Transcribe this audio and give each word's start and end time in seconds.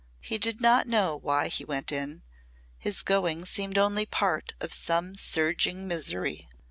He 0.19 0.39
did 0.39 0.59
not 0.61 0.87
know 0.87 1.15
why 1.15 1.47
he 1.47 1.63
went 1.63 1.91
in; 1.91 2.23
his 2.79 3.03
going 3.03 3.45
seemed 3.45 3.77
only 3.77 4.07
part 4.07 4.53
of 4.59 4.73
some 4.73 5.15
surging 5.15 5.87
misery. 5.87 6.49